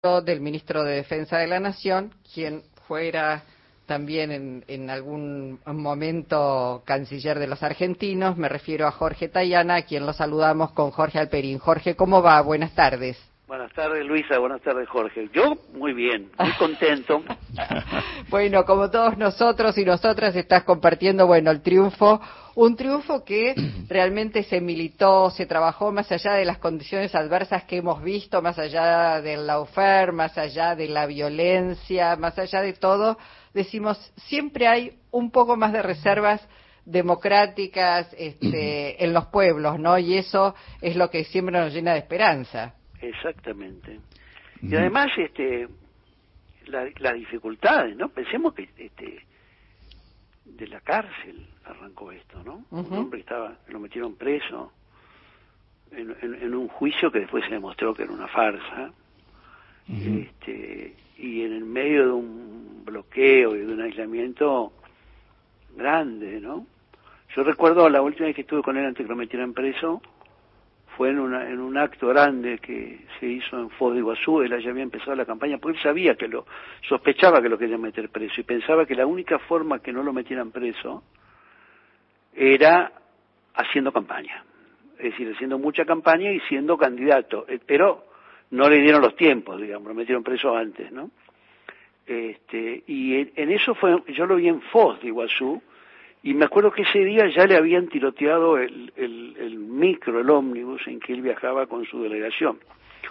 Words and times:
del 0.00 0.40
ministro 0.40 0.84
de 0.84 0.94
Defensa 0.94 1.38
de 1.38 1.48
la 1.48 1.58
Nación, 1.58 2.14
quien 2.32 2.62
fuera 2.86 3.42
también 3.84 4.30
en, 4.30 4.64
en, 4.68 4.90
algún 4.90 5.58
momento 5.66 6.84
canciller 6.84 7.40
de 7.40 7.48
los 7.48 7.64
argentinos. 7.64 8.36
Me 8.36 8.48
refiero 8.48 8.86
a 8.86 8.92
Jorge 8.92 9.28
Tayana, 9.28 9.74
a 9.74 9.82
quien 9.82 10.06
lo 10.06 10.12
saludamos 10.12 10.70
con 10.70 10.92
Jorge 10.92 11.18
Alperín. 11.18 11.58
Jorge, 11.58 11.96
¿cómo 11.96 12.22
va? 12.22 12.40
Buenas 12.42 12.76
tardes. 12.76 13.18
Buenas 13.48 13.72
tardes, 13.72 14.04
Luisa. 14.04 14.38
Buenas 14.38 14.60
tardes, 14.60 14.86
Jorge. 14.90 15.30
Yo, 15.32 15.56
muy 15.72 15.94
bien, 15.94 16.30
muy 16.38 16.52
contento. 16.58 17.22
bueno, 18.28 18.66
como 18.66 18.90
todos 18.90 19.16
nosotros 19.16 19.78
y 19.78 19.86
nosotras, 19.86 20.36
estás 20.36 20.64
compartiendo, 20.64 21.26
bueno, 21.26 21.50
el 21.50 21.62
triunfo. 21.62 22.20
Un 22.56 22.76
triunfo 22.76 23.24
que 23.24 23.54
realmente 23.88 24.42
se 24.42 24.60
militó, 24.60 25.30
se 25.30 25.46
trabajó 25.46 25.90
más 25.92 26.12
allá 26.12 26.34
de 26.34 26.44
las 26.44 26.58
condiciones 26.58 27.14
adversas 27.14 27.64
que 27.64 27.78
hemos 27.78 28.02
visto, 28.02 28.42
más 28.42 28.58
allá 28.58 29.22
del 29.22 29.46
laufer, 29.46 30.12
más 30.12 30.36
allá 30.36 30.76
de 30.76 30.88
la 30.88 31.06
violencia, 31.06 32.16
más 32.16 32.38
allá 32.38 32.60
de 32.60 32.74
todo. 32.74 33.16
Decimos, 33.54 34.12
siempre 34.26 34.68
hay 34.68 34.98
un 35.10 35.30
poco 35.30 35.56
más 35.56 35.72
de 35.72 35.80
reservas 35.80 36.46
democráticas 36.84 38.14
este, 38.18 39.02
en 39.02 39.14
los 39.14 39.24
pueblos, 39.28 39.80
¿no? 39.80 39.96
Y 39.96 40.18
eso 40.18 40.54
es 40.82 40.96
lo 40.96 41.08
que 41.08 41.24
siempre 41.24 41.58
nos 41.58 41.72
llena 41.72 41.94
de 41.94 42.00
esperanza. 42.00 42.74
Exactamente. 43.00 44.00
Y 44.60 44.74
además, 44.74 45.08
este, 45.16 45.68
las 46.66 47.14
dificultades, 47.14 47.96
¿no? 47.96 48.08
Pensemos 48.08 48.54
que 48.54 48.68
este, 48.76 49.24
de 50.44 50.66
la 50.66 50.80
cárcel 50.80 51.46
arrancó 51.64 52.12
esto, 52.12 52.42
¿no? 52.42 52.64
Un 52.70 52.92
hombre 52.92 53.20
estaba, 53.20 53.56
lo 53.68 53.78
metieron 53.78 54.16
preso 54.16 54.72
en, 55.92 56.14
en, 56.20 56.54
un 56.54 56.68
juicio 56.68 57.10
que 57.10 57.20
después 57.20 57.44
se 57.44 57.50
demostró 57.50 57.94
que 57.94 58.02
era 58.02 58.12
una 58.12 58.28
farsa. 58.28 58.92
este, 59.88 60.94
y 61.16 61.42
en 61.42 61.52
el 61.52 61.64
medio 61.64 62.06
de 62.06 62.12
un 62.12 62.82
bloqueo 62.84 63.56
y 63.56 63.60
de 63.60 63.72
un 63.72 63.80
aislamiento 63.80 64.72
grande, 65.76 66.40
¿no? 66.40 66.66
Yo 67.34 67.42
recuerdo 67.44 67.88
la 67.88 68.02
última 68.02 68.26
vez 68.26 68.34
que 68.34 68.42
estuve 68.42 68.62
con 68.62 68.76
él 68.76 68.86
antes 68.86 69.04
que 69.04 69.10
lo 69.10 69.16
metieran 69.16 69.52
preso, 69.52 70.02
fue 70.98 71.10
en, 71.10 71.20
una, 71.20 71.48
en 71.48 71.60
un 71.60 71.78
acto 71.78 72.08
grande 72.08 72.58
que 72.58 72.98
se 73.20 73.26
hizo 73.26 73.56
en 73.56 73.70
Foz 73.70 73.92
de 73.92 74.00
Iguazú, 74.00 74.42
él 74.42 74.50
ya 74.60 74.70
había 74.70 74.82
empezado 74.82 75.14
la 75.14 75.24
campaña, 75.24 75.56
porque 75.58 75.78
él 75.78 75.82
sabía 75.84 76.16
que 76.16 76.26
lo, 76.26 76.44
sospechaba 76.88 77.40
que 77.40 77.48
lo 77.48 77.56
querían 77.56 77.80
meter 77.80 78.08
preso 78.08 78.40
y 78.40 78.42
pensaba 78.42 78.84
que 78.84 78.96
la 78.96 79.06
única 79.06 79.38
forma 79.38 79.78
que 79.78 79.92
no 79.92 80.02
lo 80.02 80.12
metieran 80.12 80.50
preso 80.50 81.04
era 82.34 82.90
haciendo 83.54 83.92
campaña, 83.92 84.42
es 84.98 85.12
decir, 85.12 85.32
haciendo 85.32 85.56
mucha 85.56 85.84
campaña 85.84 86.32
y 86.32 86.40
siendo 86.48 86.76
candidato, 86.76 87.44
eh, 87.48 87.60
pero 87.64 88.04
no 88.50 88.68
le 88.68 88.80
dieron 88.80 89.00
los 89.00 89.14
tiempos, 89.14 89.60
digamos, 89.60 89.86
lo 89.86 89.94
metieron 89.94 90.24
preso 90.24 90.56
antes, 90.56 90.90
¿no? 90.90 91.12
Este, 92.08 92.82
y 92.88 93.20
en, 93.20 93.32
en 93.36 93.52
eso 93.52 93.76
fue, 93.76 94.02
yo 94.08 94.26
lo 94.26 94.34
vi 94.34 94.48
en 94.48 94.60
Foz 94.62 95.00
de 95.00 95.06
Iguazú, 95.08 95.62
y 96.22 96.34
me 96.34 96.44
acuerdo 96.44 96.72
que 96.72 96.82
ese 96.82 97.04
día 97.04 97.28
ya 97.28 97.46
le 97.46 97.56
habían 97.56 97.88
tiroteado 97.88 98.58
el, 98.58 98.92
el, 98.96 99.58
micro, 99.58 100.20
el 100.20 100.28
ómnibus 100.28 100.86
en 100.88 100.98
que 100.98 101.12
él 101.12 101.22
viajaba 101.22 101.66
con 101.66 101.84
su 101.84 102.02
delegación. 102.02 102.58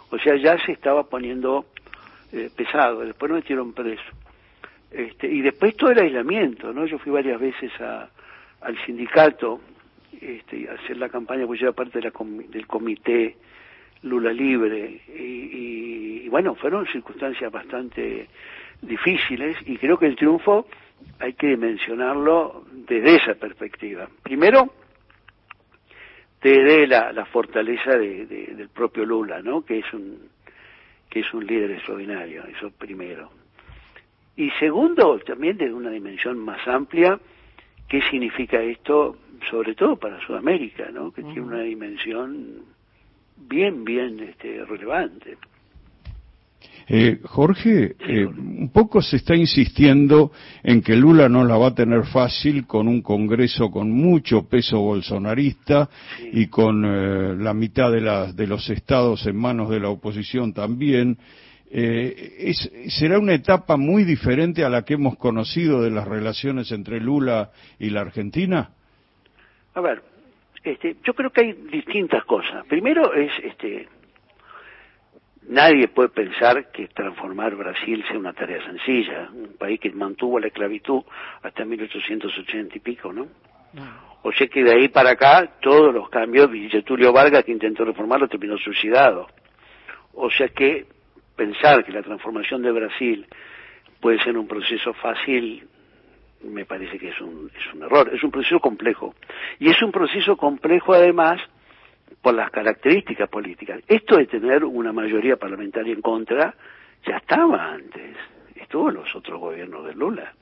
O 0.10 0.20
sea, 0.20 0.36
ya 0.36 0.58
se 0.66 0.74
estaba 0.74 1.04
poniendo 1.04 1.66
eh, 2.34 2.50
pesado, 2.56 3.02
después 3.02 3.30
lo 3.30 3.36
metieron 3.38 3.72
preso. 3.72 4.04
Este, 4.92 5.28
y 5.28 5.42
después 5.42 5.76
todo 5.78 5.92
el 5.92 6.00
aislamiento, 6.00 6.74
¿no? 6.74 6.86
Yo 6.86 6.98
fui 7.00 7.12
varias 7.12 7.40
veces 7.40 7.72
a, 7.80 8.10
al 8.62 8.78
sindicato 8.86 9.62
este, 10.20 10.70
a 10.70 10.74
hacer 10.74 10.98
la 10.98 11.10
campaña, 11.10 11.46
pues 11.46 11.60
yo 11.60 11.68
era 11.68 11.76
parte 11.76 12.00
del 12.00 12.68
comité 12.68 13.38
Lula 14.04 14.34
Libre, 14.34 15.02
y, 15.16 16.24
y 16.26 16.30
bueno, 16.30 16.56
fueron 16.56 16.86
circunstancias 16.88 17.52
bastante 17.52 18.28
difíciles, 18.82 19.58
y 19.66 19.78
creo 19.78 19.98
que 19.98 20.08
el 20.08 20.16
triunfo 20.16 20.68
hay 21.20 21.34
que 21.34 21.48
dimensionarlo 21.48 22.66
desde 22.72 23.16
esa 23.16 23.34
perspectiva. 23.36 24.08
Primero, 24.24 24.72
desde 26.42 26.88
la, 26.88 27.12
la 27.12 27.26
fortaleza 27.26 27.98
de, 27.98 28.26
del 28.26 28.70
propio 28.70 29.06
Lula, 29.06 29.42
¿no? 29.42 29.64
Que 29.64 29.80
es 29.80 29.94
un 29.94 30.30
que 31.10 31.22
es 31.22 31.34
un 31.34 31.48
líder 31.48 31.72
extraordinario, 31.72 32.44
eso 32.46 32.70
primero. 32.72 33.32
Y 34.36 34.52
segundo, 34.60 35.18
también 35.20 35.58
desde 35.58 35.74
una 35.74 35.90
dimensión 35.90 36.38
más 36.38 36.68
amplia, 36.68 37.18
¿qué 37.88 38.02
significa 38.10 38.62
esto, 38.62 39.18
sobre 39.50 39.74
todo 39.74 39.96
para 39.96 40.20
Sudamérica, 40.20 40.92
¿no? 40.92 41.12
Que 41.12 41.24
tiene 41.24 41.42
una 41.42 41.62
dimensión 41.62 42.62
bien, 43.38 43.86
bien 43.86 44.20
este, 44.20 44.66
relevante. 44.66 45.38
Eh, 46.90 47.20
Jorge, 47.26 47.96
eh, 48.00 48.26
un 48.26 48.72
poco 48.72 49.02
se 49.02 49.18
está 49.18 49.36
insistiendo 49.36 50.32
en 50.64 50.82
que 50.82 50.96
Lula 50.96 51.28
no 51.28 51.44
la 51.44 51.58
va 51.58 51.68
a 51.68 51.76
tener 51.76 52.06
fácil 52.06 52.66
con 52.66 52.88
un 52.88 53.02
Congreso 53.02 53.70
con 53.70 53.92
mucho 53.92 54.48
peso 54.48 54.80
bolsonarista 54.80 55.90
y 56.32 56.48
con 56.48 56.86
eh, 56.86 57.36
la 57.38 57.54
mitad 57.54 57.92
de, 57.92 58.34
de, 58.34 58.48
los 58.48 58.70
estados 58.70 59.28
en 59.28 59.36
manos 59.36 59.70
de 59.70 59.82
la 59.82 59.90
oposición 59.90 60.54
también. 60.54 61.18
Es, 61.70 62.72
¿Será 62.88 63.20
una 63.20 63.34
etapa 63.34 63.76
muy 63.76 64.06
diferente 64.06 64.64
a 64.64 64.70
la 64.70 64.84
que 64.84 64.94
hemos 64.94 65.18
conocido 65.18 65.82
de 65.82 65.92
las 65.92 66.08
relaciones 66.08 66.72
entre 66.72 67.02
Lula 67.02 67.52
y 67.78 67.90
la 67.90 68.00
Argentina? 68.00 68.70
A 69.74 69.82
ver, 69.82 70.02
este, 70.64 70.96
yo 71.04 71.14
creo 71.14 71.30
que 71.30 71.42
hay 71.42 71.54
distintas 71.70 72.24
cosas. 72.24 72.66
Primero 72.68 73.14
es 73.14 73.32
este, 73.44 73.90
Nadie 75.48 75.88
puede 75.88 76.10
pensar 76.10 76.72
que 76.72 76.88
transformar 76.90 77.56
Brasil 77.56 78.04
sea 78.08 78.18
una 78.18 78.34
tarea 78.34 78.62
sencilla, 78.66 79.30
un 79.34 79.56
país 79.58 79.80
que 79.80 79.90
mantuvo 79.92 80.40
la 80.40 80.48
esclavitud 80.48 81.04
hasta 81.42 81.64
1880 81.64 82.78
y 82.78 82.80
pico, 82.80 83.14
¿no? 83.14 83.28
O 84.24 84.32
sea 84.34 84.48
que 84.48 84.64
de 84.64 84.74
ahí 84.74 84.90
para 84.90 85.12
acá 85.12 85.54
todos 85.62 85.94
los 85.94 86.10
cambios, 86.10 86.50
Tulio 86.86 87.14
Vargas 87.14 87.46
que 87.46 87.54
intentó 87.54 87.86
reformarlo 87.86 88.28
terminó 88.28 88.58
suicidado. 88.58 89.28
O 90.14 90.30
sea 90.30 90.50
que 90.50 90.86
pensar 91.36 91.86
que 91.86 91.94
la 91.94 92.02
transformación 92.02 92.62
de 92.62 92.72
Brasil 92.72 93.26
puede 94.02 94.22
ser 94.24 94.38
un 94.38 94.48
proceso 94.48 94.94
fácil 94.96 95.66
me 96.44 96.66
parece 96.66 97.00
que 97.00 97.10
es 97.10 97.22
un, 97.22 97.50
es 97.56 97.74
un 97.74 97.84
error, 97.84 98.12
es 98.14 98.24
un 98.24 98.32
proceso 98.32 98.60
complejo. 98.60 99.16
Y 99.60 99.70
es 99.70 99.82
un 99.82 99.92
proceso 99.92 100.36
complejo 100.38 100.94
además 100.94 101.42
por 102.22 102.34
las 102.34 102.52
características 102.52 103.30
políticas. 103.30 103.82
Esto 103.88 104.18
de 104.18 104.26
tener 104.26 104.64
una 104.66 104.92
mayoría 104.92 105.38
parlamentaria 105.38 105.94
en 105.94 106.02
contra 106.02 106.56
ya 107.06 107.18
estaba 107.18 107.72
antes, 107.72 108.18
estuvo 108.56 108.90
en 108.90 108.96
los 108.96 109.16
otros 109.16 109.40
gobiernos 109.40 109.86
de 109.86 109.94
Lula. 109.94 110.34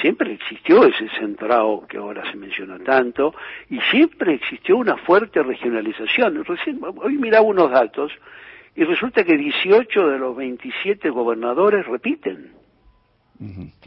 Siempre 0.00 0.32
existió 0.32 0.84
ese 0.84 1.08
centrado 1.18 1.86
que 1.88 1.96
ahora 1.96 2.30
se 2.30 2.36
menciona 2.36 2.78
tanto 2.78 3.34
y 3.70 3.80
siempre 3.90 4.34
existió 4.34 4.76
una 4.76 4.96
fuerte 4.98 5.42
regionalización. 5.42 6.44
Recién, 6.44 6.78
hoy 6.82 7.16
miraba 7.16 7.46
unos 7.46 7.70
datos 7.70 8.12
y 8.76 8.84
resulta 8.84 9.24
que 9.24 9.36
18 9.36 10.08
de 10.08 10.18
los 10.18 10.36
27 10.36 11.10
gobernadores 11.10 11.86
repiten. 11.86 12.52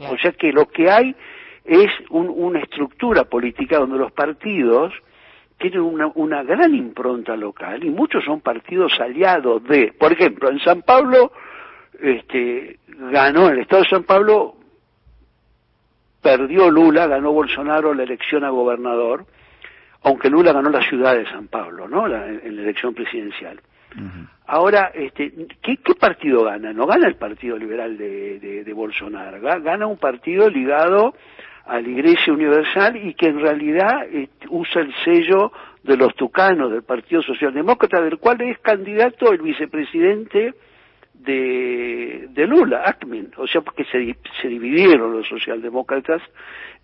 O 0.00 0.18
sea 0.18 0.32
que 0.32 0.52
lo 0.52 0.68
que 0.68 0.90
hay 0.90 1.14
es 1.64 1.90
una 2.10 2.60
estructura 2.60 3.24
política 3.24 3.78
donde 3.78 3.98
los 3.98 4.12
partidos 4.12 4.92
tienen 5.70 5.80
una, 5.80 6.08
una 6.14 6.42
gran 6.42 6.74
impronta 6.74 7.36
local 7.36 7.84
y 7.84 7.90
muchos 7.90 8.24
son 8.24 8.40
partidos 8.40 8.92
aliados 9.00 9.62
de, 9.64 9.92
por 9.98 10.12
ejemplo, 10.12 10.50
en 10.50 10.58
San 10.58 10.82
Pablo, 10.82 11.32
este, 12.00 12.78
ganó, 12.88 13.46
en 13.48 13.54
el 13.54 13.60
estado 13.60 13.82
de 13.82 13.88
San 13.88 14.02
Pablo, 14.02 14.56
perdió 16.20 16.68
Lula, 16.68 17.06
ganó 17.06 17.32
Bolsonaro 17.32 17.94
la 17.94 18.02
elección 18.02 18.44
a 18.44 18.50
gobernador, 18.50 19.24
aunque 20.02 20.28
Lula 20.28 20.52
ganó 20.52 20.68
la 20.68 20.82
ciudad 20.82 21.14
de 21.14 21.26
San 21.26 21.46
Pablo, 21.46 21.88
¿no? 21.88 22.06
en 22.06 22.56
la 22.56 22.62
elección 22.62 22.92
presidencial. 22.92 23.60
Ahora, 24.46 24.90
este, 24.94 25.32
¿qué, 25.62 25.76
¿qué, 25.76 25.94
partido 25.94 26.44
gana? 26.44 26.72
No 26.72 26.86
gana 26.86 27.06
el 27.06 27.16
Partido 27.16 27.56
Liberal 27.56 27.96
de, 27.96 28.40
de, 28.40 28.64
de 28.64 28.72
Bolsonaro, 28.72 29.40
gana 29.40 29.86
un 29.86 29.98
partido 29.98 30.48
ligado 30.48 31.14
a 31.66 31.80
la 31.80 31.88
Iglesia 31.88 32.32
Universal 32.32 32.96
y 32.96 33.14
que 33.14 33.26
en 33.26 33.40
realidad 33.40 34.04
eh, 34.10 34.28
usa 34.48 34.82
el 34.82 34.92
sello 35.04 35.52
de 35.82 35.96
los 35.96 36.14
tucanos 36.14 36.70
del 36.70 36.82
Partido 36.82 37.22
Socialdemócrata, 37.22 38.00
del 38.00 38.18
cual 38.18 38.40
es 38.42 38.58
candidato 38.58 39.32
el 39.32 39.42
vicepresidente 39.42 40.54
de, 41.14 42.28
de 42.30 42.46
Lula, 42.46 42.82
Acmin, 42.84 43.30
o 43.36 43.46
sea, 43.46 43.60
porque 43.60 43.84
se, 43.84 44.16
se 44.40 44.48
dividieron 44.48 45.12
los 45.12 45.26
socialdemócratas 45.28 46.20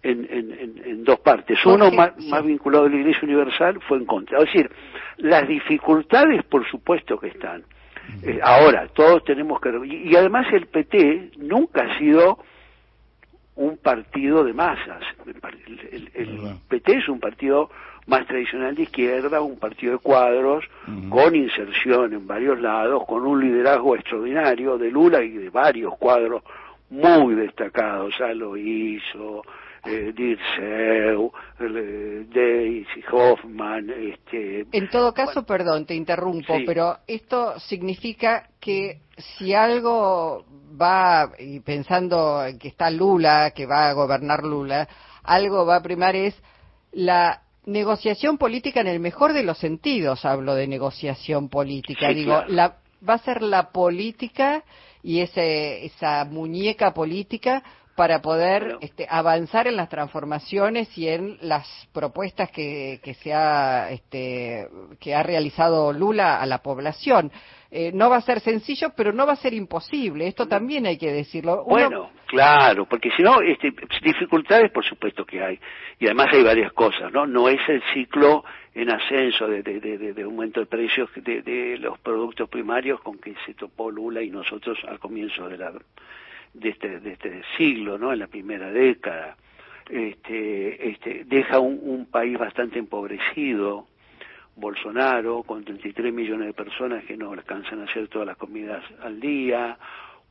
en, 0.02 0.26
en, 0.30 0.82
en, 0.84 1.04
dos 1.04 1.18
partes. 1.20 1.58
Uno 1.66 1.90
más, 1.90 2.12
más, 2.26 2.44
vinculado 2.44 2.86
a 2.86 2.88
la 2.88 2.96
Iglesia 2.96 3.22
Universal 3.24 3.80
fue 3.88 3.98
en 3.98 4.06
contra. 4.06 4.38
Es 4.38 4.46
decir, 4.46 4.70
las 5.18 5.46
dificultades 5.48 6.44
por 6.44 6.68
supuesto 6.68 7.18
que 7.18 7.28
están. 7.28 7.64
Eh, 8.22 8.38
ahora, 8.42 8.88
todos 8.94 9.24
tenemos 9.24 9.60
que... 9.60 9.70
y 9.84 10.14
además 10.16 10.46
el 10.52 10.66
PT 10.66 11.32
nunca 11.38 11.82
ha 11.82 11.98
sido 11.98 12.38
un 13.58 13.76
partido 13.76 14.44
de 14.44 14.52
masas. 14.52 15.02
El, 16.14 16.58
PT 16.68 16.98
es 16.98 17.08
un 17.08 17.18
partido 17.18 17.70
más 18.06 18.26
tradicional 18.26 18.74
de 18.74 18.84
izquierda, 18.84 19.40
un 19.40 19.58
partido 19.58 19.94
de 19.94 19.98
cuadros, 19.98 20.64
con 21.10 21.34
inserción 21.34 22.14
en 22.14 22.26
varios 22.26 22.60
lados, 22.60 23.04
con 23.06 23.26
un 23.26 23.40
liderazgo 23.40 23.96
extraordinario 23.96 24.78
de 24.78 24.90
Lula 24.90 25.22
y 25.22 25.32
de 25.32 25.50
varios 25.50 25.96
cuadros 25.98 26.42
muy 26.90 27.34
destacados, 27.34 28.14
hizo 28.56 29.42
eh, 29.84 30.12
Dirceu, 30.14 31.32
eh, 31.60 32.26
Daisy 32.32 33.04
Hoffman. 33.10 33.90
Este, 33.90 34.66
en 34.72 34.88
todo 34.88 35.12
caso, 35.12 35.44
perdón, 35.44 35.84
te 35.84 35.94
interrumpo, 35.94 36.54
pero 36.64 36.98
esto 37.06 37.58
significa 37.58 38.48
que 38.60 39.00
si 39.16 39.52
algo 39.52 40.44
va, 40.80 41.32
y 41.38 41.60
pensando 41.60 42.44
que 42.58 42.68
está 42.68 42.90
Lula, 42.90 43.52
que 43.54 43.66
va 43.66 43.88
a 43.88 43.92
gobernar 43.92 44.44
Lula, 44.44 44.88
algo 45.24 45.66
va 45.66 45.76
a 45.76 45.82
primar 45.82 46.16
es 46.16 46.34
la 46.92 47.42
negociación 47.66 48.38
política 48.38 48.80
en 48.80 48.86
el 48.86 49.00
mejor 49.00 49.32
de 49.32 49.42
los 49.42 49.58
sentidos, 49.58 50.24
hablo 50.24 50.54
de 50.54 50.66
negociación 50.66 51.48
política, 51.48 52.08
digo, 52.08 52.42
la, 52.48 52.78
va 53.06 53.14
a 53.14 53.18
ser 53.18 53.42
la 53.42 53.70
política 53.70 54.64
y 55.02 55.20
ese, 55.20 55.84
esa 55.84 56.24
muñeca 56.24 56.94
política 56.94 57.62
para 57.98 58.22
poder 58.22 58.76
este, 58.80 59.08
avanzar 59.10 59.66
en 59.66 59.74
las 59.74 59.88
transformaciones 59.88 60.96
y 60.96 61.08
en 61.08 61.36
las 61.40 61.66
propuestas 61.92 62.48
que, 62.52 63.00
que, 63.02 63.12
se 63.14 63.34
ha, 63.34 63.90
este, 63.90 64.68
que 65.00 65.16
ha 65.16 65.24
realizado 65.24 65.92
Lula 65.92 66.40
a 66.40 66.46
la 66.46 66.58
población. 66.58 67.32
Eh, 67.72 67.90
no 67.92 68.08
va 68.08 68.18
a 68.18 68.20
ser 68.20 68.38
sencillo, 68.38 68.90
pero 68.96 69.12
no 69.12 69.26
va 69.26 69.32
a 69.32 69.36
ser 69.36 69.52
imposible. 69.52 70.28
Esto 70.28 70.46
también 70.46 70.86
hay 70.86 70.96
que 70.96 71.10
decirlo. 71.10 71.64
Bueno, 71.64 72.12
claro, 72.28 72.86
porque 72.86 73.10
si 73.16 73.24
no, 73.24 73.40
este, 73.40 73.72
dificultades 74.00 74.70
por 74.70 74.84
supuesto 74.84 75.24
que 75.24 75.42
hay. 75.42 75.58
Y 75.98 76.06
además 76.06 76.28
hay 76.32 76.44
varias 76.44 76.72
cosas, 76.74 77.12
¿no? 77.12 77.26
No 77.26 77.48
es 77.48 77.58
el 77.68 77.82
ciclo 77.92 78.44
en 78.76 78.90
ascenso 78.92 79.48
de, 79.48 79.64
de, 79.64 80.22
aumento 80.22 80.60
de 80.60 80.66
precios 80.66 81.10
de, 81.16 81.42
de, 81.42 81.78
los 81.78 81.98
productos 81.98 82.48
primarios 82.48 83.00
con 83.00 83.18
que 83.18 83.34
se 83.44 83.54
topó 83.54 83.90
Lula 83.90 84.22
y 84.22 84.30
nosotros 84.30 84.78
al 84.86 85.00
comienzo 85.00 85.48
de 85.48 85.58
la 85.58 85.72
de 86.54 86.70
este, 86.70 87.00
de 87.00 87.12
este 87.12 87.42
siglo, 87.56 87.98
¿no? 87.98 88.12
En 88.12 88.18
la 88.18 88.26
primera 88.26 88.70
década. 88.70 89.36
Este, 89.88 90.90
este, 90.90 91.24
deja 91.24 91.60
un, 91.60 92.06
país 92.10 92.38
bastante 92.38 92.78
empobrecido, 92.78 93.86
Bolsonaro, 94.56 95.42
con 95.44 95.64
33 95.64 96.12
millones 96.12 96.48
de 96.48 96.52
personas 96.52 97.04
que 97.04 97.16
no 97.16 97.32
alcanzan 97.32 97.80
a 97.80 97.84
hacer 97.84 98.08
todas 98.08 98.26
las 98.26 98.36
comidas 98.36 98.84
al 99.02 99.18
día, 99.18 99.78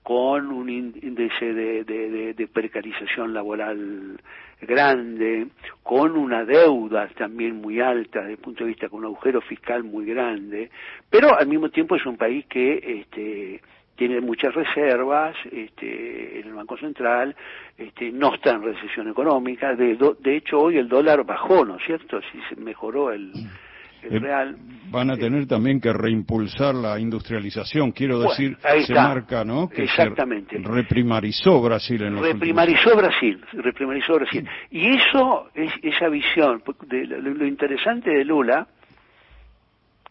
con 0.03 0.51
un 0.51 0.69
índice 0.69 1.53
de, 1.53 1.83
de, 1.83 2.33
de, 2.33 2.47
precarización 2.47 3.33
laboral 3.33 4.21
grande, 4.61 5.47
con 5.83 6.15
una 6.15 6.45
deuda 6.45 7.09
también 7.09 7.59
muy 7.59 7.81
alta 7.81 8.19
desde 8.21 8.33
el 8.33 8.37
punto 8.37 8.63
de 8.63 8.69
vista 8.69 8.89
con 8.89 8.99
un 8.99 9.05
agujero 9.07 9.41
fiscal 9.41 9.83
muy 9.83 10.05
grande, 10.05 10.69
pero 11.09 11.37
al 11.37 11.47
mismo 11.47 11.69
tiempo 11.69 11.95
es 11.95 12.05
un 12.05 12.15
país 12.15 12.45
que 12.45 13.01
este, 13.01 13.61
tiene 13.97 14.21
muchas 14.21 14.53
reservas 14.53 15.35
este, 15.51 16.39
en 16.39 16.47
el 16.47 16.53
Banco 16.53 16.77
Central, 16.77 17.35
este, 17.77 18.11
no 18.11 18.35
está 18.35 18.51
en 18.51 18.63
recesión 18.63 19.09
económica, 19.09 19.75
de, 19.75 19.97
de 20.19 20.37
hecho 20.37 20.59
hoy 20.59 20.77
el 20.77 20.87
dólar 20.87 21.25
bajó, 21.25 21.65
¿no 21.65 21.77
es 21.77 21.85
cierto? 21.85 22.19
Si 22.31 22.39
se 22.47 22.61
mejoró 22.61 23.11
el 23.11 23.31
eh, 24.03 24.55
van 24.89 25.11
a 25.11 25.17
tener 25.17 25.47
también 25.47 25.81
que 25.81 25.91
reimpulsar 25.91 26.75
la 26.75 26.99
industrialización, 26.99 27.91
quiero 27.91 28.19
decir, 28.19 28.55
se 28.85 28.93
marca, 28.93 29.43
¿no? 29.43 29.67
Que 29.67 29.83
Exactamente. 29.83 30.57
reprimarizó 30.59 31.61
Brasil 31.61 32.03
en 32.03 32.15
los 32.15 32.25
Reprimarizó 32.25 32.95
Brasil, 32.95 33.43
reprimarizó 33.53 34.15
Brasil. 34.15 34.47
Y 34.71 34.95
eso, 34.95 35.49
es, 35.53 35.71
esa 35.81 36.07
visión, 36.09 36.61
de, 36.87 37.05
lo 37.05 37.45
interesante 37.45 38.11
de 38.11 38.23
Lula, 38.23 38.67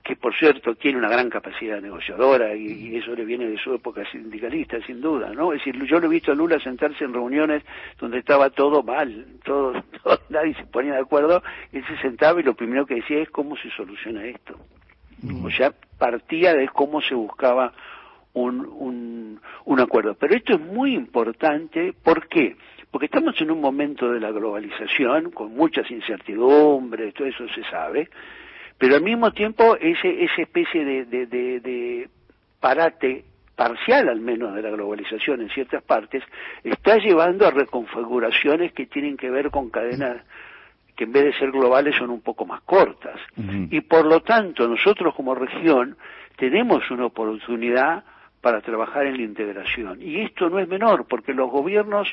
que 0.07 0.15
por 0.15 0.33
cierto 0.37 0.77
tiene 0.77 0.99
una 0.99 1.09
gran 1.09 1.29
capacidad 1.29 1.81
negociadora 1.81 2.55
y, 2.55 2.95
eso 2.97 3.13
le 3.17 3.25
viene 3.25 3.49
de 3.49 3.59
su 3.59 3.75
época 3.75 4.09
sindicalista, 4.13 4.81
sin 4.87 5.01
duda, 5.01 5.33
¿no? 5.35 5.53
Es 5.53 5.59
decir, 5.59 5.85
yo 5.85 5.99
lo 5.99 6.07
he 6.07 6.11
visto 6.11 6.31
a 6.31 6.35
Lula 6.37 6.61
sentarse 6.61 7.03
en 7.03 7.13
reuniones 7.13 7.65
donde 7.99 8.19
estaba 8.19 8.51
todo 8.51 8.85
mal, 8.85 9.27
todo, 9.45 9.73
nadie 10.29 10.55
se 10.55 10.65
ponía 10.67 10.93
de 10.93 11.01
acuerdo, 11.01 11.43
él 11.73 11.85
se 11.89 11.97
sentaba 11.99 12.39
y 12.39 12.45
lo 12.45 12.55
primero 12.55 12.87
que 12.87 12.95
decía 12.95 13.19
es 13.19 13.31
cómo 13.31 13.57
se 13.57 13.69
soluciona 13.71 14.25
esto. 14.27 14.57
O 15.43 15.51
sea, 15.51 15.73
partía 15.99 16.55
de 16.55 16.69
cómo 16.69 17.01
se 17.01 17.17
buscaba 17.17 17.73
un, 18.35 18.61
un, 18.65 19.41
un 19.65 19.81
acuerdo. 19.81 20.15
Pero 20.15 20.37
esto 20.37 20.55
es 20.55 20.61
muy 20.61 20.95
importante, 20.95 21.95
¿por 22.01 22.29
qué? 22.29 22.57
Porque 22.93 23.07
estamos 23.07 23.41
en 23.41 23.51
un 23.51 23.61
momento 23.61 24.13
de 24.13 24.21
la 24.21 24.31
globalización, 24.31 25.33
con 25.33 25.53
muchas 25.57 25.91
incertidumbres, 25.91 27.13
todo 27.15 27.27
eso 27.27 27.49
se 27.49 27.65
sabe, 27.65 28.09
pero 28.79 28.97
al 28.97 29.03
mismo 29.03 29.33
tiempo 29.33 29.77
ese, 29.77 30.25
esa 30.25 30.43
especie 30.43 30.85
de, 30.85 31.05
de, 31.07 31.27
de, 31.27 32.09
parate 32.61 33.25
parcial 33.55 34.09
al 34.09 34.21
menos 34.21 34.55
de 34.55 34.63
la 34.63 34.71
globalización 34.71 35.41
en 35.41 35.49
ciertas 35.51 35.83
partes, 35.83 36.23
está 36.63 36.99
llevando 36.99 37.47
a 37.47 37.51
reconfiguraciones 37.51 38.73
que 38.73 38.87
tienen 38.87 39.17
que 39.17 39.31
ver 39.31 39.51
con 39.51 39.71
cadenas 39.71 40.23
que 40.95 41.05
en 41.05 41.13
vez 41.13 41.25
de 41.25 41.39
ser 41.39 41.53
globales 41.53 41.95
son 41.97 42.11
un 42.11 42.23
poco 42.23 42.47
más 42.47 42.63
cortas. 42.63 43.21
Y 43.71 43.83
por 43.83 44.07
lo 44.07 44.21
tanto, 44.21 44.67
nosotros 44.67 45.15
como 45.15 45.35
región 45.35 45.97
tenemos 46.37 46.91
una 46.91 47.07
oportunidad 47.07 48.03
para 48.41 48.63
trabajar 48.63 49.07
en 49.07 49.19
la 49.19 49.23
integración. 49.23 50.01
Y 50.01 50.21
esto 50.21 50.49
no 50.49 50.59
es 50.59 50.69
menor, 50.69 51.07
porque 51.07 51.35
los 51.35 51.51
gobiernos 51.51 52.09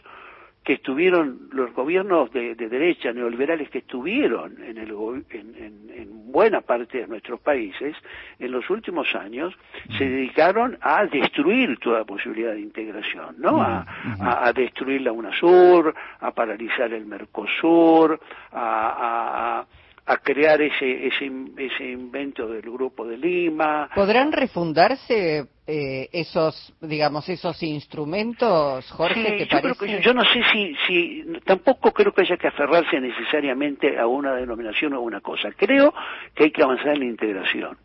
que 0.63 0.73
estuvieron 0.73 1.49
los 1.51 1.73
gobiernos 1.73 2.31
de, 2.31 2.55
derecha 2.55 3.11
neoliberales 3.11 3.69
que 3.69 3.79
estuvieron 3.79 4.63
en, 4.63 4.77
el, 4.77 4.91
en, 5.29 5.89
en, 5.89 6.31
buena 6.31 6.61
parte 6.61 6.99
de 6.99 7.07
nuestros 7.07 7.39
países 7.41 7.95
en 8.39 8.51
los 8.51 8.67
últimos 8.69 9.13
años 9.13 9.53
se 9.97 10.09
dedicaron 10.09 10.77
a 10.81 11.05
destruir 11.05 11.77
toda 11.77 12.05
posibilidad 12.05 12.53
de 12.53 12.61
integración, 12.61 13.35
¿no? 13.37 13.61
A, 13.61 13.85
a, 14.19 14.51
destruir 14.51 15.01
la 15.01 15.11
UNASUR, 15.11 15.93
a 16.21 16.31
paralizar 16.31 16.91
el 16.91 17.05
Mercosur, 17.05 18.19
a, 18.51 19.59
a 19.59 19.82
crear 20.23 20.61
ese, 20.61 21.07
ese, 21.07 21.31
ese 21.57 21.91
invento 21.91 22.47
del 22.47 22.61
Grupo 22.61 23.05
de 23.07 23.17
Lima. 23.17 23.89
¿Podrán 23.95 24.31
refundarse 24.31 25.47
eh, 25.65 26.09
esos, 26.11 26.73
digamos, 26.81 27.29
esos 27.29 27.63
instrumentos, 27.63 28.91
Jorge, 28.91 29.47
yo, 29.49 29.99
yo 29.99 30.13
no 30.13 30.23
sé 30.25 30.41
si, 30.51 30.75
si, 30.85 31.23
tampoco 31.45 31.93
creo 31.93 32.11
que 32.11 32.23
haya 32.23 32.35
que 32.35 32.47
aferrarse 32.47 32.99
necesariamente 32.99 33.97
a 33.97 34.05
una 34.05 34.33
denominación 34.33 34.93
o 34.93 34.97
a 34.97 34.99
una 34.99 35.21
cosa. 35.21 35.51
Creo 35.55 35.93
que 36.35 36.45
hay 36.45 36.51
que 36.51 36.63
avanzar 36.63 36.89
en 36.89 36.99
la 36.99 37.05
integración. 37.05 37.77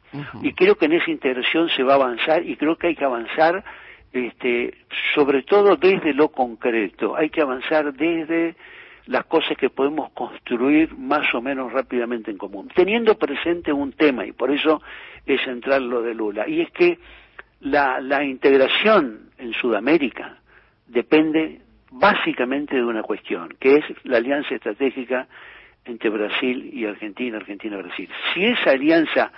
Y 0.43 0.55
creo 0.55 0.75
que 0.75 0.87
en 0.87 0.95
esa 0.95 1.11
integración 1.11 1.69
se 1.69 1.85
va 1.85 1.93
a 1.93 1.97
avanzar 1.97 2.45
y 2.45 2.57
creo 2.57 2.77
que 2.77 2.89
hay 2.89 2.97
que 2.97 3.05
avanzar 3.05 3.63
este, 4.13 4.75
sobre 5.15 5.43
todo 5.43 5.77
desde 5.77 6.15
lo 6.15 6.31
concreto. 6.31 7.15
Hay 7.15 7.31
que 7.31 7.43
avanzar 7.43 7.93
desde 7.93 8.57
las 9.09 9.25
cosas 9.25 9.57
que 9.57 9.71
podemos 9.71 10.11
construir 10.13 10.95
más 10.97 11.35
o 11.35 11.41
menos 11.41 11.73
rápidamente 11.73 12.31
en 12.31 12.37
común, 12.37 12.69
teniendo 12.75 13.17
presente 13.17 13.73
un 13.73 13.93
tema, 13.93 14.27
y 14.27 14.33
por 14.33 14.51
eso 14.51 14.83
es 15.25 15.41
central 15.43 15.89
lo 15.89 16.03
de 16.03 16.15
Lula, 16.15 16.47
y 16.47 16.61
es 16.61 16.71
que 16.71 16.99
la, 17.61 18.01
la 18.01 18.23
integración 18.23 19.31
en 19.39 19.53
Sudamérica 19.55 20.39
depende 20.87 21.63
básicamente 21.91 22.77
de 22.77 22.85
una 22.85 23.03
cuestión, 23.03 23.49
que 23.59 23.77
es 23.77 23.85
la 24.05 24.19
alianza 24.19 24.55
estratégica 24.55 25.27
entre 25.87 26.11
Brasil 26.11 26.71
y 26.73 26.85
Argentina, 26.85 27.39
Argentina-Brasil. 27.39 28.11
Si 28.35 28.45
esa 28.45 28.73
alianza 28.73 29.33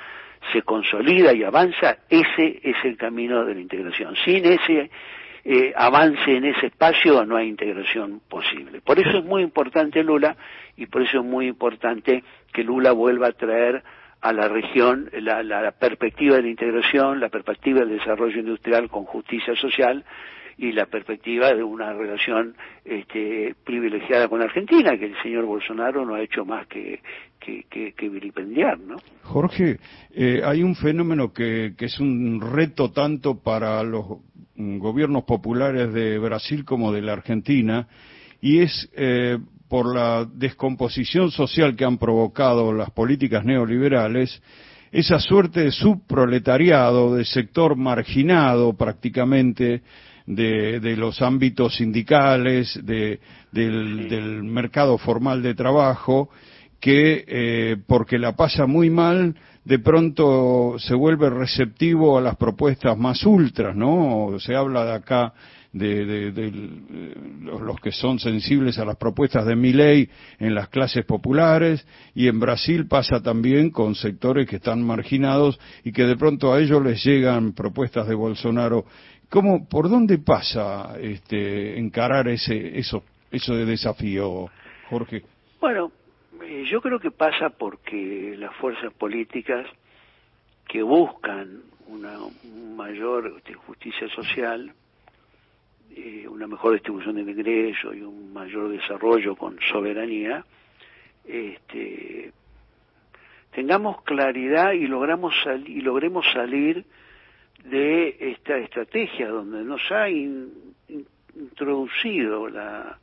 se 0.52 0.62
consolida 0.62 1.32
y 1.32 1.44
avanza, 1.44 1.98
ese 2.08 2.60
es 2.62 2.76
el 2.82 2.96
camino 2.96 3.44
de 3.44 3.54
la 3.54 3.60
integración. 3.60 4.16
Sin 4.24 4.44
ese 4.44 4.90
eh, 5.44 5.72
avance 5.74 6.36
en 6.36 6.44
ese 6.44 6.66
espacio 6.66 7.24
no 7.24 7.36
hay 7.36 7.48
integración 7.48 8.20
posible. 8.28 8.80
Por 8.80 8.98
eso 8.98 9.18
es 9.18 9.24
muy 9.24 9.42
importante 9.42 10.02
Lula 10.02 10.36
y 10.76 10.86
por 10.86 11.02
eso 11.02 11.20
es 11.20 11.24
muy 11.24 11.46
importante 11.46 12.22
que 12.52 12.64
Lula 12.64 12.92
vuelva 12.92 13.28
a 13.28 13.32
traer 13.32 13.82
a 14.20 14.32
la 14.32 14.48
región 14.48 15.08
la, 15.12 15.42
la, 15.42 15.70
perspectiva 15.72 16.36
de 16.36 16.42
la 16.42 16.48
integración, 16.48 17.20
la 17.20 17.30
perspectiva 17.30 17.80
del 17.80 17.98
desarrollo 17.98 18.38
industrial 18.38 18.90
con 18.90 19.04
justicia 19.04 19.56
social 19.56 20.04
y 20.58 20.72
la 20.72 20.84
perspectiva 20.84 21.54
de 21.54 21.62
una 21.62 21.94
relación 21.94 22.54
este, 22.84 23.54
privilegiada 23.64 24.28
con 24.28 24.42
Argentina, 24.42 24.98
que 24.98 25.06
el 25.06 25.22
señor 25.22 25.46
Bolsonaro 25.46 26.04
no 26.04 26.14
ha 26.14 26.20
hecho 26.20 26.44
más 26.44 26.66
que, 26.66 27.00
que, 27.40 27.92
que, 27.96 28.08
vilipendiar, 28.08 28.78
¿no? 28.78 28.96
Jorge, 29.22 29.78
eh, 30.12 30.42
hay 30.44 30.62
un 30.62 30.76
fenómeno 30.76 31.32
que, 31.32 31.74
que 31.76 31.86
es 31.86 31.98
un 31.98 32.40
reto 32.40 32.92
tanto 32.92 33.40
para 33.40 33.82
los 33.82 34.04
gobiernos 34.56 35.24
populares 35.24 35.92
de 35.92 36.18
Brasil 36.18 36.64
como 36.64 36.92
de 36.92 37.02
la 37.02 37.14
Argentina, 37.14 37.88
y 38.40 38.60
es 38.60 38.90
eh, 38.94 39.38
por 39.68 39.94
la 39.94 40.24
descomposición 40.24 41.30
social 41.30 41.76
que 41.76 41.84
han 41.84 41.98
provocado 41.98 42.72
las 42.72 42.90
políticas 42.90 43.44
neoliberales, 43.44 44.42
esa 44.92 45.20
suerte 45.20 45.60
de 45.60 45.70
subproletariado, 45.70 47.14
de 47.14 47.24
sector 47.24 47.76
marginado 47.76 48.72
prácticamente 48.72 49.82
de, 50.26 50.96
los 50.96 51.22
ámbitos 51.22 51.76
sindicales, 51.76 52.78
del 52.84 54.42
mercado 54.42 54.98
formal 54.98 55.42
de 55.42 55.54
trabajo, 55.54 56.30
que 56.80 57.24
eh, 57.28 57.76
porque 57.86 58.18
la 58.18 58.34
pasa 58.34 58.66
muy 58.66 58.90
mal, 58.90 59.36
de 59.64 59.78
pronto 59.78 60.76
se 60.78 60.94
vuelve 60.94 61.28
receptivo 61.28 62.18
a 62.18 62.22
las 62.22 62.36
propuestas 62.36 62.96
más 62.96 63.24
ultras, 63.24 63.76
¿no? 63.76 64.36
Se 64.38 64.56
habla 64.56 64.84
de 64.86 64.92
acá 64.94 65.34
de, 65.72 66.50
los 67.48 67.80
que 67.80 67.92
son 67.92 68.18
sensibles 68.18 68.78
a 68.78 68.84
las 68.84 68.96
propuestas 68.96 69.46
de 69.46 69.54
mi 69.54 69.72
ley 69.72 70.08
en 70.38 70.54
las 70.54 70.68
clases 70.68 71.04
populares 71.04 71.86
y 72.14 72.26
en 72.26 72.40
Brasil 72.40 72.88
pasa 72.88 73.22
también 73.22 73.70
con 73.70 73.94
sectores 73.94 74.48
que 74.48 74.56
están 74.56 74.82
marginados 74.82 75.60
y 75.84 75.92
que 75.92 76.04
de 76.04 76.16
pronto 76.16 76.52
a 76.52 76.60
ellos 76.60 76.82
les 76.82 77.04
llegan 77.04 77.52
propuestas 77.52 78.08
de 78.08 78.14
Bolsonaro. 78.14 78.84
¿Cómo, 79.28 79.68
por 79.68 79.88
dónde 79.88 80.18
pasa 80.18 80.96
este, 81.00 81.78
encarar 81.78 82.26
ese, 82.28 82.76
eso, 82.78 83.04
eso 83.30 83.54
de 83.54 83.64
desafío, 83.64 84.46
Jorge? 84.88 85.22
Bueno, 85.60 85.92
eh, 86.60 86.64
yo 86.70 86.80
creo 86.80 86.98
que 86.98 87.10
pasa 87.10 87.50
porque 87.50 88.34
las 88.38 88.54
fuerzas 88.56 88.90
políticas 88.94 89.66
que 90.68 90.82
buscan 90.82 91.60
una 91.86 92.16
mayor 92.76 93.42
justicia 93.66 94.08
social, 94.14 94.72
eh, 95.90 96.26
una 96.28 96.46
mejor 96.46 96.74
distribución 96.74 97.16
de 97.16 97.22
ingresos 97.22 97.96
y 97.96 98.02
un 98.02 98.32
mayor 98.32 98.68
desarrollo 98.70 99.34
con 99.36 99.58
soberanía, 99.72 100.44
este, 101.24 102.32
tengamos 103.52 104.02
claridad 104.02 104.72
y 104.72 104.86
logramos 104.86 105.34
y 105.66 105.80
logremos 105.80 106.24
salir 106.32 106.84
de 107.64 108.16
esta 108.32 108.58
estrategia 108.58 109.28
donde 109.28 109.64
nos 109.64 109.80
ha 109.90 110.08
introducido 110.08 112.48
la 112.48 112.98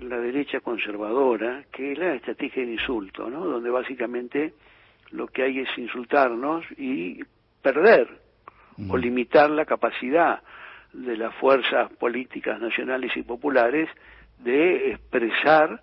la 0.00 0.18
derecha 0.18 0.60
conservadora, 0.60 1.64
que 1.72 1.92
es 1.92 1.98
la 1.98 2.14
estrategia 2.14 2.64
de 2.64 2.72
insulto, 2.72 3.28
¿no? 3.30 3.44
Donde 3.44 3.70
básicamente 3.70 4.54
lo 5.10 5.28
que 5.28 5.42
hay 5.42 5.60
es 5.60 5.68
insultarnos 5.76 6.64
y 6.76 7.22
perder 7.62 8.08
o 8.88 8.96
limitar 8.96 9.50
la 9.50 9.64
capacidad 9.64 10.42
de 10.92 11.16
las 11.16 11.34
fuerzas 11.36 11.90
políticas 11.94 12.60
nacionales 12.60 13.16
y 13.16 13.22
populares 13.22 13.88
de 14.38 14.92
expresar 14.92 15.82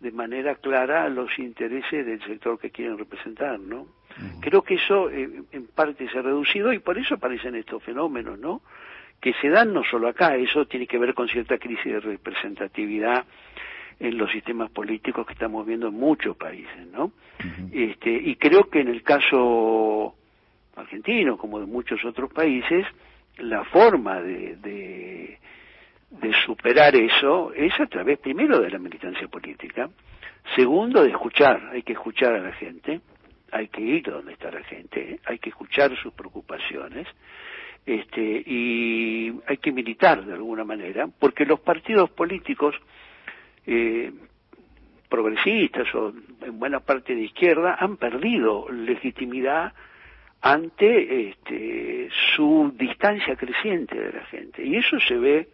de 0.00 0.10
manera 0.10 0.56
clara 0.56 1.08
los 1.08 1.38
intereses 1.38 2.04
del 2.04 2.22
sector 2.24 2.58
que 2.58 2.70
quieren 2.70 2.98
representar, 2.98 3.58
¿no? 3.58 3.86
Creo 4.40 4.62
que 4.62 4.74
eso 4.74 5.10
eh, 5.10 5.42
en 5.50 5.66
parte 5.68 6.08
se 6.08 6.18
ha 6.18 6.22
reducido 6.22 6.72
y 6.72 6.78
por 6.78 6.98
eso 6.98 7.14
aparecen 7.14 7.56
estos 7.56 7.82
fenómenos, 7.82 8.38
¿no? 8.38 8.62
Que 9.24 9.32
se 9.40 9.48
dan 9.48 9.72
no 9.72 9.82
solo 9.84 10.08
acá, 10.08 10.36
eso 10.36 10.66
tiene 10.66 10.86
que 10.86 10.98
ver 10.98 11.14
con 11.14 11.28
cierta 11.28 11.56
crisis 11.56 11.94
de 11.94 12.00
representatividad 12.00 13.24
en 13.98 14.18
los 14.18 14.30
sistemas 14.30 14.70
políticos 14.70 15.26
que 15.26 15.32
estamos 15.32 15.66
viendo 15.66 15.88
en 15.88 15.94
muchos 15.94 16.36
países, 16.36 16.86
¿no? 16.92 17.10
este, 17.72 18.10
y 18.10 18.36
creo 18.36 18.68
que 18.68 18.80
en 18.80 18.88
el 18.88 19.02
caso 19.02 20.14
argentino, 20.76 21.38
como 21.38 21.58
de 21.58 21.64
muchos 21.64 22.04
otros 22.04 22.30
países, 22.34 22.84
la 23.38 23.64
forma 23.64 24.20
de, 24.20 24.56
de, 24.56 25.38
de 26.10 26.32
superar 26.44 26.94
eso 26.94 27.50
es 27.54 27.72
a 27.80 27.86
través, 27.86 28.18
primero, 28.18 28.60
de 28.60 28.68
la 28.68 28.78
militancia 28.78 29.26
política, 29.28 29.88
segundo, 30.54 31.02
de 31.02 31.12
escuchar, 31.12 31.70
hay 31.72 31.82
que 31.82 31.94
escuchar 31.94 32.34
a 32.34 32.40
la 32.40 32.52
gente, 32.52 33.00
hay 33.52 33.68
que 33.68 33.80
ir 33.80 34.02
donde 34.02 34.34
está 34.34 34.50
la 34.50 34.64
gente, 34.64 35.18
hay 35.24 35.38
que 35.38 35.48
escuchar 35.48 35.96
sus 35.96 36.12
preocupaciones, 36.12 37.06
este, 37.86 38.42
y 38.46 39.32
hay 39.46 39.58
que 39.58 39.72
militar 39.72 40.24
de 40.24 40.32
alguna 40.32 40.64
manera, 40.64 41.06
porque 41.18 41.44
los 41.44 41.60
partidos 41.60 42.10
políticos 42.10 42.74
eh, 43.66 44.12
progresistas 45.08 45.94
o 45.94 46.12
en 46.42 46.58
buena 46.58 46.80
parte 46.80 47.14
de 47.14 47.22
izquierda 47.22 47.76
han 47.78 47.96
perdido 47.96 48.66
legitimidad 48.70 49.72
ante 50.40 51.30
este, 51.30 52.08
su 52.34 52.72
distancia 52.76 53.36
creciente 53.36 53.98
de 53.98 54.12
la 54.12 54.24
gente. 54.26 54.64
Y 54.64 54.76
eso 54.76 54.98
se 55.00 55.16
ve 55.16 55.48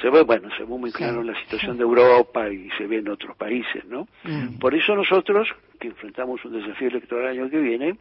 se 0.00 0.10
ve 0.10 0.22
bueno 0.22 0.50
se 0.50 0.64
ve 0.64 0.68
muy 0.68 0.92
claro 0.92 1.20
en 1.20 1.28
la 1.28 1.40
situación 1.40 1.78
de 1.78 1.82
Europa 1.82 2.50
y 2.50 2.68
se 2.76 2.86
ve 2.86 2.98
en 2.98 3.08
otros 3.08 3.34
países 3.34 3.82
no 3.86 4.06
mm. 4.24 4.58
por 4.58 4.74
eso 4.74 4.94
nosotros 4.94 5.48
que 5.80 5.88
enfrentamos 5.88 6.44
un 6.44 6.52
desafío 6.52 6.88
electoral 6.88 7.32
el 7.32 7.40
año 7.40 7.50
que 7.50 7.60
viene 7.60 7.96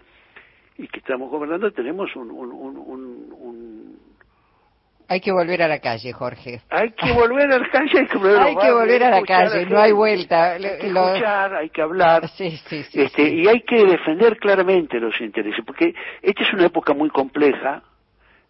y 0.78 0.88
que 0.88 1.00
estamos 1.00 1.30
gobernando 1.30 1.72
tenemos 1.72 2.16
un, 2.16 2.32
un, 2.32 2.52
un, 2.52 4.00
hay 5.08 5.22
que 5.22 5.32
volver 5.32 5.62
a 5.62 5.68
la 5.68 5.80
calle, 5.80 6.12
Jorge. 6.14 6.62
Hay 6.70 6.92
que 6.92 7.12
volver 7.12 7.52
a 7.52 7.60
la 7.60 7.70
calle, 7.70 8.00
hay 8.00 8.08
que 8.08 8.18
volver, 8.18 8.40
hay 8.40 8.56
que 8.56 8.72
volver 8.72 9.04
a 9.04 9.10
la 9.12 9.22
calle, 9.22 9.66
no 9.68 9.80
hay 9.80 9.92
vuelta. 9.92 10.54
Hay 10.54 10.62
que 10.62 10.88
escuchar, 10.88 11.56
hay 11.56 11.70
que 11.70 11.82
hablar, 11.82 12.28
sí, 12.30 12.58
sí, 12.68 12.84
sí, 12.84 13.02
este, 13.02 13.30
y 13.30 13.48
hay 13.48 13.62
que 13.62 13.86
defender 13.86 14.38
claramente 14.38 15.00
los 15.00 15.20
intereses, 15.22 15.64
porque 15.64 15.94
esta 16.24 16.42
es 16.42 16.54
una 16.54 16.66
época 16.66 16.94
muy 16.94 17.10
compleja, 17.10 17.84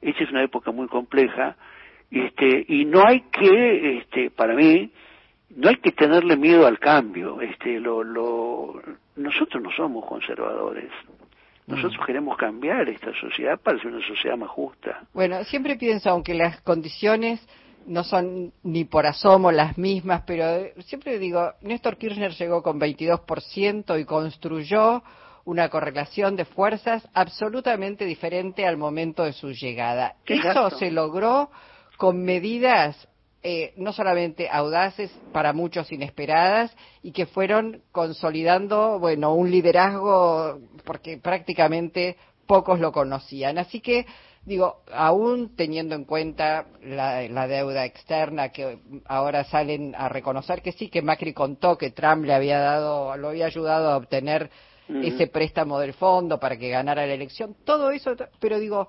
esta 0.02 0.24
es 0.24 0.32
una 0.32 0.44
época 0.44 0.72
muy 0.72 0.88
compleja, 0.88 1.58
este, 2.10 2.66
y 2.70 2.86
no 2.86 3.06
hay 3.06 3.22
que, 3.32 3.98
este, 3.98 4.30
para 4.30 4.56
mí, 4.56 4.92
no 5.50 5.70
hay 5.70 5.78
que 5.78 5.92
tenerle 5.92 6.38
miedo 6.38 6.66
al 6.68 6.80
cambio. 6.80 7.42
Este, 7.42 7.80
lo, 7.80 8.04
lo, 8.04 8.82
nosotros 9.16 9.62
no 9.62 9.72
somos 9.72 10.06
conservadores. 10.06 10.92
Nosotros 11.68 12.00
mm. 12.02 12.06
queremos 12.06 12.38
cambiar 12.38 12.88
esta 12.90 13.12
sociedad 13.20 13.60
para 13.60 13.80
ser 13.80 13.88
una 13.88 14.08
sociedad 14.08 14.38
más 14.38 14.50
justa. 14.50 15.02
Bueno, 15.14 15.44
siempre 15.46 15.76
pienso, 15.76 16.10
aunque 16.10 16.34
las 16.34 16.62
condiciones 16.62 17.46
no 17.88 18.04
son 18.04 18.52
ni 18.64 18.84
por 18.84 19.06
asomo 19.06 19.52
las 19.52 19.78
mismas, 19.78 20.24
pero 20.26 20.46
siempre 20.80 21.20
digo, 21.20 21.54
Néstor 21.62 21.98
Kirchner 21.98 22.32
llegó 22.32 22.64
con 22.64 22.80
22% 22.80 24.00
y 24.00 24.06
construyó 24.06 25.04
una 25.46 25.70
correlación 25.70 26.36
de 26.36 26.46
fuerzas 26.46 27.08
absolutamente 27.14 28.06
diferente 28.06 28.66
al 28.66 28.78
momento 28.78 29.24
de 29.24 29.34
su 29.34 29.52
llegada. 29.52 30.16
Eso 30.26 30.72
se 30.72 30.90
logró 30.90 31.52
con 31.98 32.24
medidas 32.24 33.08
eh, 33.48 33.76
no 33.78 33.94
solamente 33.94 34.50
audaces, 34.50 35.12
para 35.32 35.54
muchos 35.54 35.92
inesperadas, 35.92 36.76
y 37.04 37.12
que 37.12 37.28
fueron 37.28 37.84
consolidando, 37.92 38.98
bueno, 38.98 39.36
un 39.36 39.52
liderazgo 39.52 40.58
porque 40.84 41.20
prácticamente 41.20 42.18
pocos 42.48 42.80
lo 42.80 42.92
conocían. 42.92 43.60
Así 43.60 43.82
que, 43.82 44.08
digo, 44.46 44.82
aún 44.92 45.56
teniendo 45.56 45.94
en 45.94 46.06
cuenta 46.06 46.66
la, 46.82 47.48
deuda 47.48 47.86
externa 47.86 48.50
que 48.50 48.80
ahora 49.06 49.44
salen 49.44 49.94
a 49.96 50.10
reconocer 50.10 50.64
que 50.64 50.72
sí, 50.72 50.90
que 50.90 51.04
Macri 51.04 51.32
contó 51.32 51.78
que 51.78 51.92
Trump 51.92 52.26
le 52.26 52.34
había 52.34 52.58
dado, 52.58 53.16
lo 53.16 53.30
había 53.30 53.46
ayudado 53.46 53.92
a 53.92 53.98
obtener 53.98 54.50
ese 54.88 55.28
préstamo 55.28 55.78
del 55.78 55.94
fondo 55.94 56.40
para 56.40 56.58
que 56.58 56.70
ganara 56.70 57.06
la 57.06 57.14
elección, 57.14 57.56
todo 57.64 57.92
eso, 57.92 58.16
pero 58.40 58.58
digo, 58.60 58.88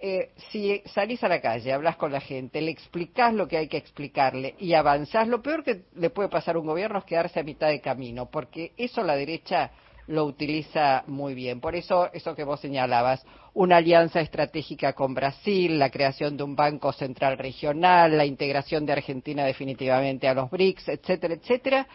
eh, 0.00 0.30
si 0.50 0.80
salís 0.86 1.22
a 1.24 1.28
la 1.28 1.40
calle, 1.40 1.72
hablas 1.72 1.96
con 1.96 2.12
la 2.12 2.20
gente, 2.20 2.60
le 2.60 2.70
explicás 2.70 3.34
lo 3.34 3.48
que 3.48 3.56
hay 3.56 3.68
que 3.68 3.76
explicarle 3.76 4.54
y 4.58 4.74
avanzás, 4.74 5.26
lo 5.26 5.42
peor 5.42 5.64
que 5.64 5.82
le 5.96 6.10
puede 6.10 6.28
pasar 6.28 6.56
a 6.56 6.60
un 6.60 6.66
gobierno 6.66 7.00
es 7.00 7.04
quedarse 7.04 7.40
a 7.40 7.42
mitad 7.42 7.68
de 7.68 7.80
camino, 7.80 8.30
porque 8.30 8.72
eso 8.76 9.02
la 9.02 9.16
derecha 9.16 9.72
lo 10.06 10.24
utiliza 10.24 11.04
muy 11.06 11.34
bien. 11.34 11.60
Por 11.60 11.76
eso, 11.76 12.10
eso 12.12 12.34
que 12.34 12.44
vos 12.44 12.60
señalabas, 12.60 13.24
una 13.54 13.76
alianza 13.76 14.20
estratégica 14.20 14.94
con 14.94 15.14
Brasil, 15.14 15.78
la 15.78 15.90
creación 15.90 16.36
de 16.36 16.44
un 16.44 16.56
banco 16.56 16.92
central 16.92 17.36
regional, 17.36 18.16
la 18.16 18.24
integración 18.24 18.86
de 18.86 18.92
Argentina 18.92 19.44
definitivamente 19.44 20.28
a 20.28 20.34
los 20.34 20.50
BRICS, 20.50 20.88
etcétera, 20.88 21.34
etcétera, 21.34 21.88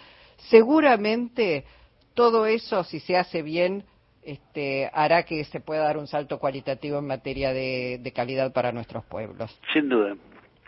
seguramente 0.50 1.66
todo 2.14 2.46
eso, 2.46 2.84
si 2.84 3.00
se 3.00 3.18
hace 3.18 3.42
bien, 3.42 3.86
este, 4.26 4.90
hará 4.94 5.24
que 5.24 5.44
se 5.46 5.60
pueda 5.60 5.84
dar 5.84 5.98
un 5.98 6.08
salto 6.08 6.40
cualitativo 6.40 7.00
en 7.00 7.08
materia 7.08 7.54
de, 7.54 8.00
de 8.02 8.12
calidad 8.14 8.54
para 8.54 8.72
nuestros 8.72 9.04
pueblos. 9.06 9.60
Sin 9.74 9.90
duda, 9.90 10.16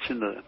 sin 0.08 0.20
duda. 0.20 0.44